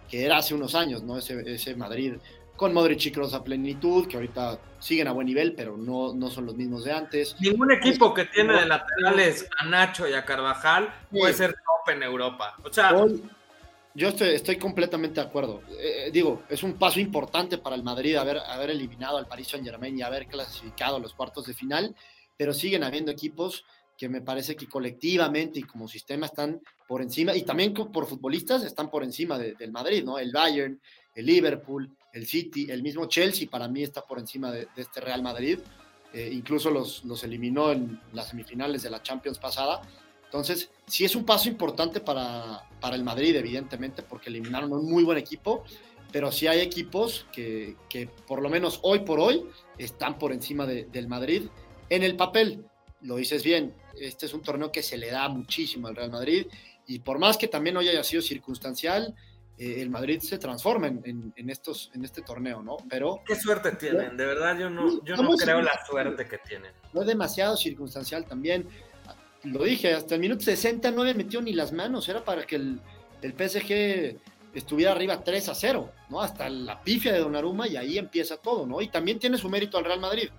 [0.09, 1.17] que era hace unos años, ¿no?
[1.17, 2.13] Ese, ese Madrid
[2.61, 6.29] con Modric y Kroos a plenitud, que ahorita siguen a buen nivel, pero no, no
[6.29, 7.35] son los mismos de antes.
[7.39, 12.03] Ningún equipo que tiene de laterales a Nacho y a Carvajal puede ser top en
[12.03, 12.55] Europa.
[12.63, 12.93] O sea,
[13.95, 15.63] yo estoy, completamente de acuerdo.
[15.71, 19.47] Eh, eh, digo, es un paso importante para el Madrid haber, haber eliminado al Paris
[19.47, 21.95] Saint Germain y haber clasificado a los cuartos de final,
[22.37, 23.65] pero siguen habiendo equipos
[23.97, 28.63] que me parece que colectivamente y como sistema están por encima, y también por futbolistas
[28.63, 30.19] están por encima del Madrid, ¿no?
[30.19, 30.79] El Bayern,
[31.15, 35.21] el Liverpool, el City, el mismo Chelsea para mí está por encima de, este Real
[35.21, 35.59] Madrid.
[36.13, 39.81] Eh, incluso los, los eliminó en las semifinales de la Champions pasada.
[40.25, 45.03] Entonces, sí es un paso importante para, para el Madrid, evidentemente, porque eliminaron un muy
[45.03, 45.63] buen equipo,
[46.11, 49.45] pero sí hay equipos que, que por lo menos hoy por hoy
[49.77, 51.43] están por encima del Madrid.
[51.89, 52.65] En el papel,
[53.01, 56.47] lo dices bien, este es un torneo que se le da muchísimo al Real Madrid
[56.87, 59.15] y por más que también hoy haya sido circunstancial,
[59.61, 62.77] eh, el Madrid se transforma en, en, estos, en este torneo, ¿no?
[62.89, 63.21] Pero...
[63.25, 64.17] ¿Qué suerte tienen?
[64.17, 66.71] De verdad, yo no, yo no creo la suerte que tienen.
[66.93, 68.67] No es demasiado circunstancial también
[69.43, 72.55] lo dije, hasta el minuto 60 no había metido ni las manos, era para que
[72.57, 72.79] el,
[73.21, 74.19] el PSG
[74.53, 76.21] estuviera arriba 3 a 0, ¿no?
[76.21, 78.81] Hasta la pifia de Donnarumma y ahí empieza todo, ¿no?
[78.81, 80.29] Y también tiene su mérito al Real Madrid.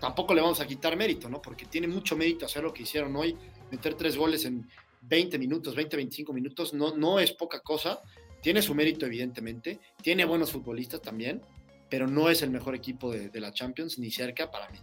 [0.00, 1.40] Tampoco le vamos a quitar mérito, ¿no?
[1.40, 3.36] Porque tiene mucho mérito hacer lo que hicieron hoy,
[3.70, 4.68] meter tres goles en
[5.02, 8.02] 20 minutos, 20, 25 minutos, no, no es poca cosa.
[8.44, 9.80] Tiene su mérito, evidentemente.
[10.02, 11.40] Tiene buenos futbolistas también.
[11.88, 14.78] pero no es el mejor equipo de, de la Champions, ni cerca para mí.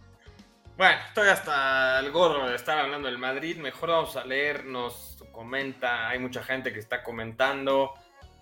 [0.76, 3.58] Bueno, estoy hasta el gorro de estar hablando del Madrid.
[3.58, 7.92] Mejor vamos a leer, nos comenta, hay mucha gente que está comentando.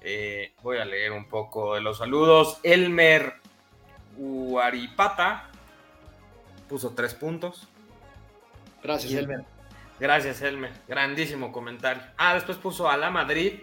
[0.00, 2.58] Eh, voy a leer un poco de los saludos.
[2.62, 3.34] Elmer
[4.16, 5.50] Uaripata
[6.68, 7.68] puso tres puntos.
[8.82, 9.44] Gracias, Elmer.
[9.98, 10.72] Gracias, Elmer.
[10.88, 12.02] Grandísimo comentario.
[12.16, 13.60] Ah, después puso a la Madrid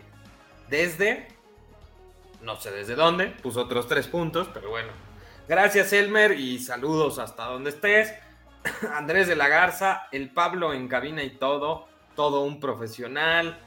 [0.70, 1.30] desde,
[2.42, 4.90] no sé desde dónde, puso otros tres puntos, pero bueno.
[5.48, 8.14] Gracias, Elmer, y saludos hasta donde estés.
[8.94, 13.60] Andrés de la Garza, el Pablo en cabina y todo, todo un profesional.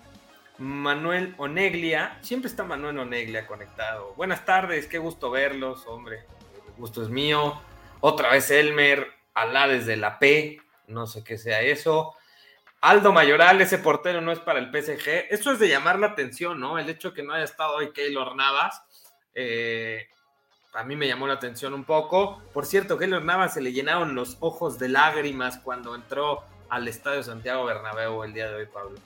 [0.58, 4.12] Manuel Oneglia, siempre está Manuel Oneglia conectado.
[4.14, 6.26] Buenas tardes, qué gusto verlos, hombre.
[6.66, 7.58] El gusto es mío.
[8.00, 12.14] Otra vez Elmer, Alá desde la P, no sé qué sea eso.
[12.80, 15.26] Aldo Mayoral, ese portero no es para el PSG.
[15.30, 16.78] Eso es de llamar la atención, ¿no?
[16.78, 18.82] El hecho de que no haya estado hoy Keylor Navas.
[19.34, 20.06] Eh,
[20.72, 22.40] a mí me llamó la atención un poco.
[22.54, 27.22] Por cierto, Keylor Navas se le llenaron los ojos de lágrimas cuando entró al Estadio
[27.22, 28.98] Santiago Bernabéu el día de hoy, Pablo.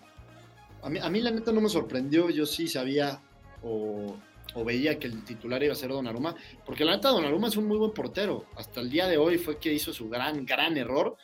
[0.82, 3.18] A mí, la neta no me sorprendió, yo sí sabía
[3.62, 4.16] o,
[4.54, 7.66] o, veía que el titular iba a ser Donnarumma, porque la neta Donnarumma es un
[7.66, 8.44] muy buen portero.
[8.54, 11.16] Hasta el día de hoy fue que hizo su gran, gran error,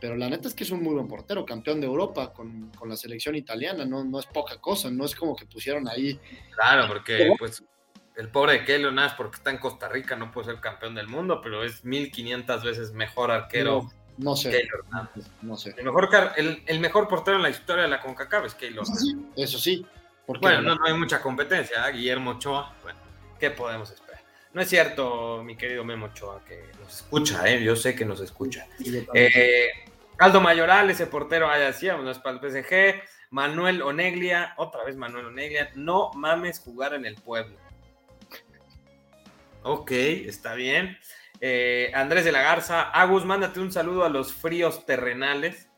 [0.00, 2.88] pero la neta es que es un muy buen portero, campeón de Europa con, con
[2.88, 6.20] la selección italiana, no, no es poca cosa, no es como que pusieron ahí.
[6.54, 7.62] Claro, porque pues
[8.16, 11.40] el pobre Keylor Navas porque está en Costa Rica no puede ser campeón del mundo,
[11.42, 13.82] pero es 1500 veces mejor arquero.
[14.16, 14.50] No, no sé.
[14.50, 15.30] Keylor Navas.
[15.42, 15.74] No sé.
[15.76, 18.94] El mejor, el, el, mejor portero en la historia de la CONCACAF es Keylor Eso
[18.94, 19.86] sí, eso sí.
[20.26, 21.88] Bueno, no, no, hay mucha competencia.
[21.88, 21.92] ¿eh?
[21.92, 22.98] Guillermo Ochoa, bueno,
[23.38, 24.05] ¿qué podemos esperar?
[24.56, 27.62] No es cierto, mi querido Memo Ochoa, que nos escucha, ¿eh?
[27.62, 28.66] yo sé que nos escucha.
[29.12, 29.68] Eh,
[30.16, 33.02] Aldo Mayoral, ese portero, ya decíamos, no es para el PSG.
[33.28, 37.54] Manuel Oneglia, otra vez Manuel Oneglia, no mames jugar en el pueblo.
[39.62, 40.96] Ok, está bien.
[41.42, 45.68] Eh, Andrés de la Garza, Agus, mándate un saludo a los fríos terrenales.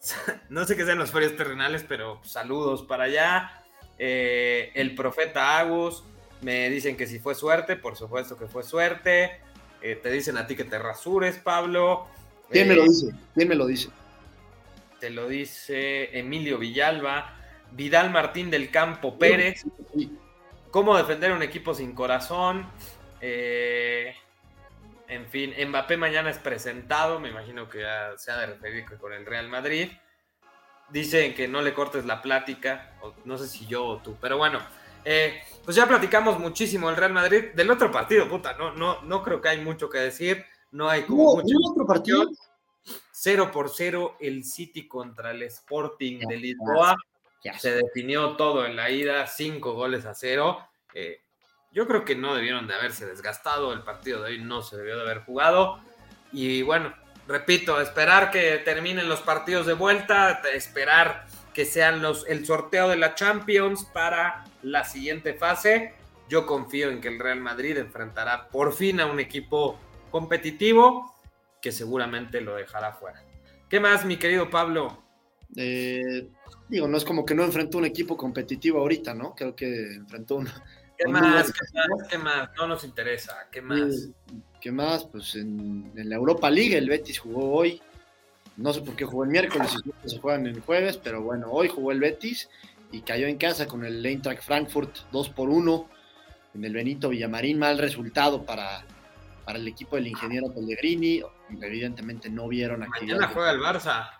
[0.48, 3.62] no sé qué sean los fríos terrenales, pero saludos para allá.
[3.98, 6.02] Eh, el profeta Agus,
[6.42, 9.40] me dicen que si fue suerte, por supuesto que fue suerte.
[9.82, 12.06] Eh, te dicen a ti que te rasures, Pablo.
[12.50, 13.12] ¿Quién me lo dice?
[13.34, 13.88] ¿Quién me lo dice?
[15.00, 17.36] Te lo dice Emilio Villalba,
[17.72, 19.60] Vidal Martín del Campo Pérez.
[19.60, 20.18] Sí, sí.
[20.70, 22.66] ¿Cómo defender un equipo sin corazón?
[23.20, 24.14] Eh,
[25.08, 29.12] en fin, Mbappé mañana es presentado, me imagino que ya se ha de referir con
[29.12, 29.90] el Real Madrid.
[30.90, 34.36] Dicen que no le cortes la plática, o no sé si yo o tú, pero
[34.36, 34.60] bueno,
[35.08, 37.52] eh, pues ya platicamos muchísimo el Real Madrid.
[37.54, 41.04] Del otro partido, puta, no, no, no creo que hay mucho que decir, no hay
[41.04, 41.56] como ¿Hubo, mucho.
[41.56, 42.26] ¿hubo otro partido?
[43.12, 46.96] 0 por 0 el City contra el Sporting de Lisboa.
[47.44, 47.56] Ya.
[47.56, 50.58] Se definió todo en la ida, 5 goles a 0.
[50.94, 51.20] Eh,
[51.70, 54.96] yo creo que no debieron de haberse desgastado, el partido de hoy no se debió
[54.96, 55.78] de haber jugado.
[56.32, 56.92] Y bueno,
[57.28, 62.98] repito, esperar que terminen los partidos de vuelta, esperar que sean los, el sorteo de
[62.98, 65.94] la Champions para la siguiente fase.
[66.28, 71.14] Yo confío en que el Real Madrid enfrentará por fin a un equipo competitivo
[71.62, 73.24] que seguramente lo dejará fuera.
[73.70, 75.02] ¿Qué más, mi querido Pablo?
[75.56, 76.28] Eh,
[76.68, 79.34] digo, no es como que no enfrentó un equipo competitivo ahorita, ¿no?
[79.34, 80.50] Creo que enfrentó un,
[80.98, 81.50] ¿Qué más?
[81.50, 82.08] ¿Qué más?
[82.10, 82.50] ¿Qué más?
[82.58, 83.48] No nos interesa.
[83.50, 83.80] ¿Qué más?
[83.80, 84.12] Eh,
[84.60, 85.06] ¿Qué más?
[85.06, 87.80] Pues en, en, la Europa League el Betis jugó hoy.
[88.56, 91.48] No sé por qué jugó el miércoles y siempre se juegan el jueves, pero bueno,
[91.50, 92.48] hoy jugó el Betis
[92.90, 95.88] y cayó en casa con el Eintracht Frankfurt 2 por 1
[96.54, 97.58] en el Benito Villamarín.
[97.58, 98.84] Mal resultado para,
[99.44, 101.22] para el equipo del ingeniero Pellegrini.
[101.60, 103.16] Evidentemente no vieron actividad.
[103.16, 104.10] Mañana juega el Barça.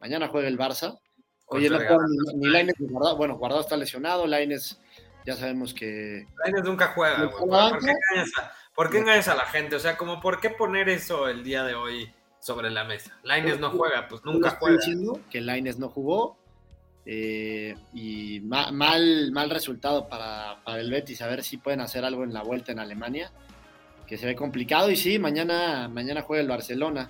[0.00, 0.98] Mañana juega el Barça.
[1.46, 3.16] Oye, no juega ni, ni Lainez ni Guardado.
[3.16, 4.78] Bueno, Guardado está lesionado, Lainez
[5.24, 6.26] ya sabemos que.
[6.44, 7.30] Lainez nunca juega, güey.
[7.30, 9.76] ¿Por, qué engañas a, ¿Por qué engañas a la gente?
[9.76, 12.12] O sea, como por qué poner eso el día de hoy
[12.44, 13.16] sobre la mesa.
[13.22, 14.76] Lainez no juega, pues nunca juega.
[14.76, 16.36] diciendo que Lainez no jugó
[17.06, 22.04] eh, y ma mal, mal resultado para, para, el Betis, a ver si pueden hacer
[22.04, 23.32] algo en la vuelta en Alemania,
[24.06, 24.90] que se ve complicado.
[24.90, 27.08] Y sí, mañana, mañana juega el Barcelona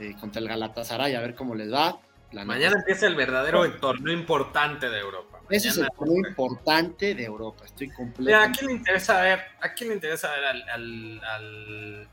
[0.00, 1.96] eh, contra el Galatasaray, a ver cómo les va.
[2.32, 5.38] La mañana empieza el verdadero torneo importante de Europa.
[5.48, 8.24] Ese es el torneo importante de Europa, estoy completo.
[8.24, 12.08] Mira, ¿a quién le interesa ver, a quién le interesa ver al, al, al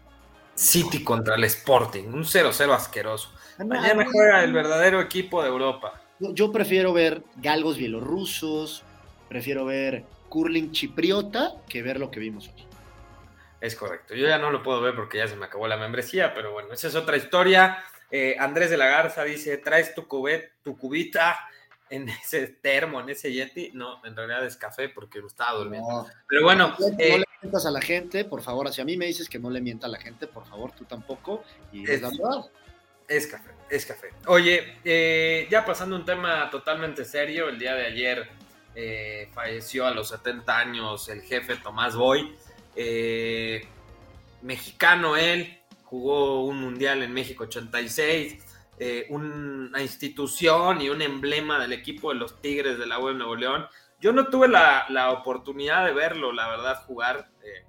[0.56, 2.06] City contra el Sporting?
[2.06, 3.32] Un 0-0 asqueroso.
[3.64, 6.02] Mañana juega el verdadero equipo de Europa.
[6.20, 8.84] Yo prefiero ver galgos bielorrusos,
[9.28, 12.66] prefiero ver curling chipriota que ver lo que vimos hoy.
[13.60, 14.16] Es correcto.
[14.16, 16.74] Yo ya no lo puedo ver porque ya se me acabó la membresía, pero bueno,
[16.74, 17.84] esa es otra historia.
[18.12, 21.38] Eh, Andrés de la Garza dice: traes tu, cubet, tu cubita
[21.90, 23.72] en ese termo, en ese Yeti.
[23.74, 26.08] No, en realidad es café porque lo estaba durmiendo.
[26.28, 26.76] Pero bueno.
[26.80, 28.72] No, eh, le mientas a la gente, por favor.
[28.74, 30.86] Si a mí me dices que no le mienta a la gente, por favor, tú
[30.86, 31.44] tampoco.
[31.72, 32.50] Y es, la verdad.
[33.08, 34.10] Es café, es café.
[34.28, 38.28] Oye, eh, ya pasando un tema totalmente serio, el día de ayer
[38.74, 42.36] eh, falleció a los 70 años el jefe Tomás Boy.
[44.42, 48.45] mexicano él, jugó un mundial en México 86
[48.78, 53.14] eh, una institución y un emblema del equipo de los Tigres de la U de
[53.14, 53.68] Nuevo León.
[54.02, 57.30] Yo no tuve la, oportunidad de verlo, la verdad, jugar.
[57.44, 57.64] Eh,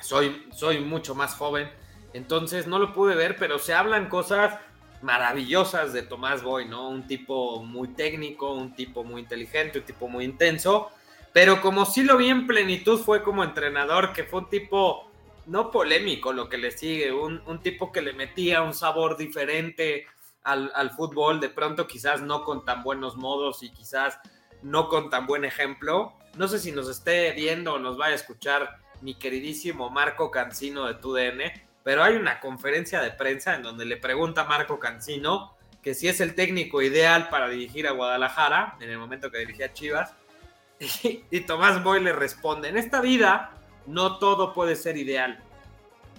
[0.00, 1.70] soy, soy mucho más joven,
[2.12, 4.58] entonces no lo pude ver, pero se hablan cosas
[5.00, 6.88] maravillosas de Tomás Boy, ¿no?
[6.88, 10.90] Un tipo muy técnico, un tipo muy inteligente, un tipo muy intenso,
[11.32, 15.11] pero como sí lo vi en plenitud fue como entrenador, que fue un tipo
[15.46, 20.06] no polémico lo que le sigue, un, tipo que le metía un sabor diferente
[20.42, 24.18] al, fútbol, de pronto quizás no con tan buenos modos y quizás
[24.62, 26.14] no con tan buen ejemplo.
[26.36, 30.86] No sé si nos esté viendo o nos vaya a escuchar mi queridísimo Marco Cancino
[30.86, 31.40] de TUDN,
[31.82, 36.06] pero hay una conferencia de prensa en donde le pregunta a Marco Cancino que si
[36.06, 40.14] es el técnico ideal para dirigir a Guadalajara, en el momento que dirigía Chivas,
[40.78, 45.42] y, y Tomás Boy le responde, en esta vida no todo puede ser ideal.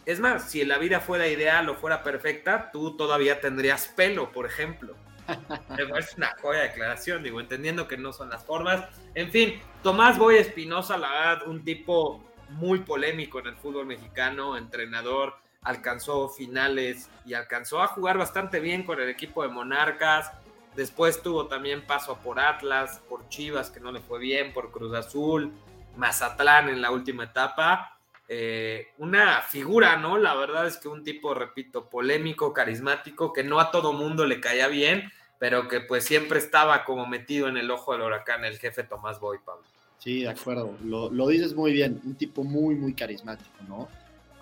[0.06, 4.46] Es más, si la vida fuera ideal o fuera perfecta, tú todavía tendrías pelo, por
[4.46, 4.96] ejemplo.
[5.98, 8.86] es una joya declaración, digo, entendiendo que no son las formas.
[9.16, 14.58] En fin, Tomás Boy Espinosa, la verdad, un tipo muy polémico en el fútbol mexicano,
[14.58, 20.32] entrenador, alcanzó finales y alcanzó a jugar bastante bien con el equipo de Monarcas.
[20.76, 24.94] Después tuvo también paso por Atlas, por Chivas, que no le fue bien, por Cruz
[24.94, 25.54] Azul.
[25.96, 27.98] Mazatlán en la última etapa.
[28.28, 30.18] Eh, una figura, ¿no?
[30.18, 34.40] La verdad es que un tipo, repito, polémico, carismático, que no a todo mundo le
[34.40, 38.58] caía bien, pero que pues siempre estaba como metido en el ojo del huracán, el
[38.58, 39.64] jefe Tomás Boy, Pablo.
[40.00, 43.88] Sí, de acuerdo, lo, lo dices muy bien, un tipo muy, muy carismático, ¿no?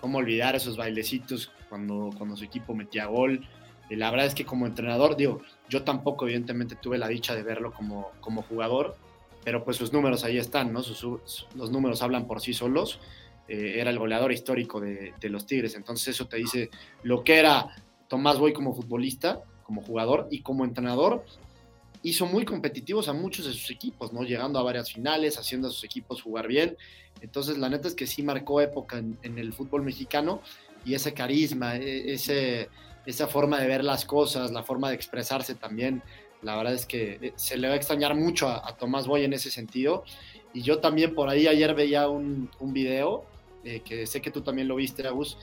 [0.00, 3.46] Cómo olvidar esos bailecitos cuando, cuando su equipo metía gol.
[3.88, 7.42] Y la verdad es que como entrenador, digo, yo tampoco evidentemente tuve la dicha de
[7.42, 8.96] verlo como, como jugador,
[9.44, 10.80] pero pues sus números ahí están, ¿no?
[10.80, 13.00] los números hablan por sí solos.
[13.48, 16.70] Eh, era el goleador histórico de, los Tigres, entonces eso te dice
[17.02, 17.74] lo que era
[18.08, 21.24] Tomás Boy como futbolista, como jugador y como entrenador.
[22.04, 24.22] Hizo muy competitivos a muchos de sus equipos, ¿no?
[24.22, 26.76] Llegando a varias finales, haciendo a sus equipos jugar bien.
[27.20, 30.40] Entonces, la neta es que sí marcó época en, el fútbol mexicano
[30.84, 32.68] y ese carisma, e, ese,
[33.06, 36.02] esa forma de ver las cosas, la forma de expresarse también,
[36.42, 39.32] la verdad es que eh, se le va a extrañar mucho a, Tomás Boy en
[39.32, 40.04] ese sentido.
[40.52, 43.24] Y yo también por ahí ayer veía un, un video,
[43.64, 45.38] eh, que sé que tú también lo viste, Agus,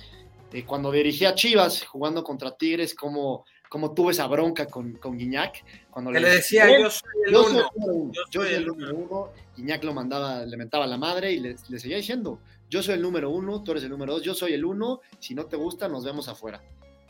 [0.52, 5.64] eh, cuando dirigía Chivas jugando contra Tigres, como, como tuve esa bronca con, con Guiñac.
[5.90, 8.12] Cuando le, decía, yo soy el uno.
[8.32, 9.30] Yo soy el número uno.
[9.56, 12.96] Guiñac lo mandaba, le mentaba a la madre y le, le seguía diciendo, yo soy
[12.96, 15.56] el número uno, tú eres el número dos, yo soy el uno, si no te
[15.56, 16.62] gusta, nos vemos afuera.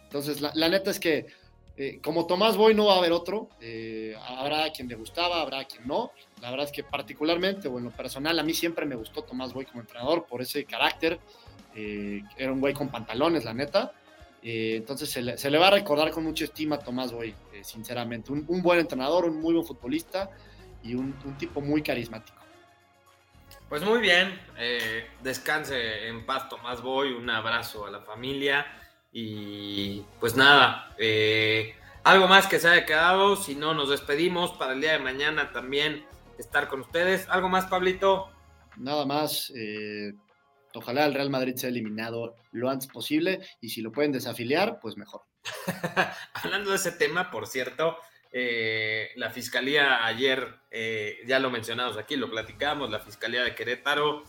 [0.03, 1.27] Entonces, la, la neta es que
[1.81, 5.63] eh, como Tomás Boy no va a haber otro, eh, habrá quien le gustaba, habrá
[5.63, 6.11] quien no.
[6.41, 9.53] La verdad es que particularmente, o en lo personal, a mí siempre me gustó Tomás
[9.53, 11.21] Boy como entrenador por ese carácter.
[11.73, 13.93] Eh, era un güey con pantalones, la neta.
[14.43, 18.33] entonces se le, va a recordar con mucha estima a Tomás Boy, sinceramente.
[18.33, 20.31] Un, buen entrenador, un muy buen futbolista
[20.83, 22.39] y un, un tipo muy carismático.
[23.69, 24.37] Pues muy bien,
[25.23, 28.65] descanse en paz Tomás Boy, un abrazo a la familia
[29.11, 34.73] y pues nada, eh, algo más que se haya quedado, si no nos despedimos para
[34.73, 36.05] el día de mañana también
[36.37, 37.27] estar con ustedes.
[37.29, 38.29] ¿Algo más, Pablito?
[38.77, 40.13] Nada más, eh,
[40.73, 44.95] ojalá el Real Madrid sea eliminado lo antes posible y si lo pueden desafiliar, pues
[44.95, 45.23] mejor.
[46.33, 47.97] Hablando de ese tema, por cierto,
[48.31, 50.59] eh, la Fiscalía ayer,
[51.25, 54.23] ya lo mencionamos aquí, lo platicamos, la Fiscalía de Querétaro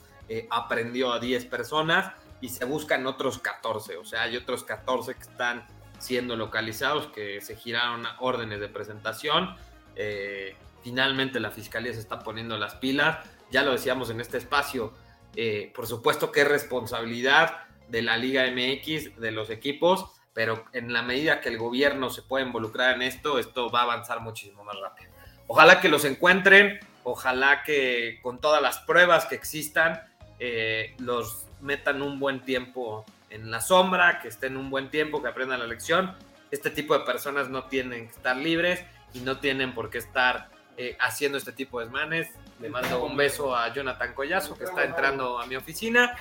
[0.48, 5.22] aprendió a 10 personas y se buscan otros 14, o sea, hay otros 14 que
[5.22, 5.66] están
[5.98, 9.54] siendo localizados, que se giraron órdenes de presentación.
[9.96, 13.18] Eh, finalmente la Fiscalía se está poniendo las pilas,
[13.50, 14.94] ya lo decíamos en este espacio,
[15.36, 20.92] eh, por supuesto que es responsabilidad de la Liga MX, de los equipos, pero en
[20.92, 24.64] la medida que el gobierno se pueda involucrar en esto, esto va a avanzar muchísimo
[24.64, 25.10] más rápido.
[25.48, 30.00] Ojalá que los encuentren, ojalá que con todas las pruebas que existan,
[30.38, 35.28] eh, los metan un buen tiempo en la sombra, que estén un buen tiempo, que
[35.28, 36.14] aprendan la lección.
[36.50, 38.84] Este tipo de personas no tienen que estar libres
[39.14, 42.28] y no tienen por qué estar eh, haciendo este tipo de desmanes.
[42.60, 46.16] Le mando un beso a Jonathan Collazo, que está entrando a mi oficina.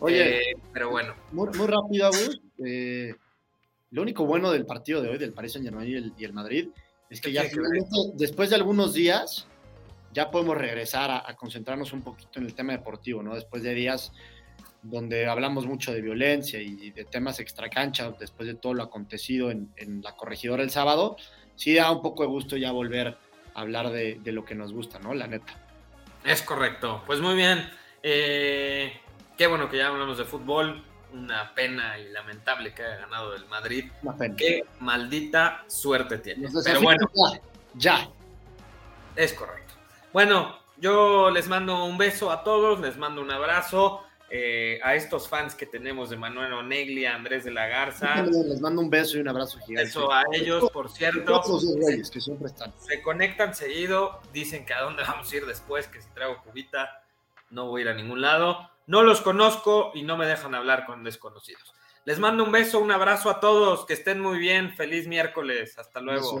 [0.00, 1.14] Oye, eh, pero bueno.
[1.32, 2.10] Muy, rápido,
[2.64, 3.14] eh,
[3.90, 6.68] lo único bueno del partido de hoy, del Paris Saint Germain y el, Madrid,
[7.10, 7.44] Es que ya
[8.14, 9.46] después de algunos días
[10.12, 13.34] ya podemos regresar a, concentrarnos un poquito en el tema deportivo, ¿no?
[13.34, 14.12] Después de días
[14.84, 19.72] donde hablamos mucho de violencia y de temas extracancha, después de todo lo acontecido en,
[20.02, 21.16] la corregidora el sábado,
[21.56, 23.16] sí da un poco de gusto ya volver
[23.54, 25.14] a hablar de, lo que nos gusta, ¿no?
[25.14, 25.54] La neta.
[26.24, 27.02] Es correcto.
[27.06, 27.66] Pues muy bien.
[28.02, 28.92] Eh,
[29.38, 30.84] qué bueno que ya hablamos de fútbol.
[31.12, 33.90] Una pena y lamentable que haya ganado el Madrid.
[34.02, 34.36] Una pena.
[34.36, 36.48] Qué maldita suerte tiene.
[36.64, 37.06] Pero bueno.
[37.74, 38.08] ya.
[39.16, 39.74] Es correcto.
[40.12, 44.04] Bueno, yo les mando un beso a todos, les mando un abrazo.
[44.36, 48.24] Eh, a estos fans que tenemos de Manuel Onegli, Andrés de la Garza.
[48.24, 49.88] Les mando un beso y un abrazo gigante.
[49.88, 51.40] Eso a ellos, por cierto.
[52.12, 52.72] que siempre están.
[52.80, 57.04] Se conectan seguido, dicen que a dónde vamos a ir después, que si traigo cubita
[57.50, 58.68] no voy a ir a ningún lado.
[58.88, 61.72] No los conozco y no me dejan hablar con desconocidos.
[62.04, 66.00] Les mando un beso, un abrazo a todos, que estén muy bien, feliz miércoles, hasta
[66.00, 66.40] luego.